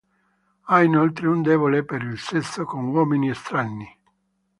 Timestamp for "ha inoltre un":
0.63-1.43